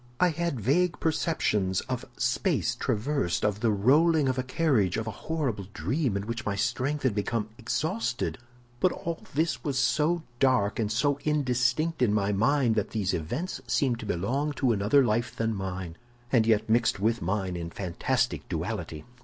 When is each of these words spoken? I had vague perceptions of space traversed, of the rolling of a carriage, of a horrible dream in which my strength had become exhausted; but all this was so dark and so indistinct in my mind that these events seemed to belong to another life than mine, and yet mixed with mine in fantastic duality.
I 0.19 0.29
had 0.29 0.59
vague 0.59 0.99
perceptions 0.99 1.81
of 1.81 2.05
space 2.17 2.73
traversed, 2.73 3.45
of 3.45 3.59
the 3.59 3.69
rolling 3.69 4.27
of 4.27 4.39
a 4.39 4.41
carriage, 4.41 4.97
of 4.97 5.05
a 5.05 5.11
horrible 5.11 5.67
dream 5.75 6.17
in 6.17 6.25
which 6.25 6.43
my 6.43 6.55
strength 6.55 7.03
had 7.03 7.13
become 7.13 7.49
exhausted; 7.59 8.39
but 8.79 8.91
all 8.91 9.21
this 9.35 9.63
was 9.63 9.77
so 9.77 10.23
dark 10.39 10.79
and 10.79 10.91
so 10.91 11.19
indistinct 11.23 12.01
in 12.01 12.15
my 12.15 12.31
mind 12.31 12.73
that 12.73 12.89
these 12.89 13.13
events 13.13 13.61
seemed 13.67 13.99
to 13.99 14.07
belong 14.07 14.53
to 14.53 14.71
another 14.71 15.05
life 15.05 15.35
than 15.35 15.53
mine, 15.53 15.95
and 16.31 16.47
yet 16.47 16.67
mixed 16.67 16.99
with 16.99 17.21
mine 17.21 17.55
in 17.55 17.69
fantastic 17.69 18.49
duality. 18.49 19.05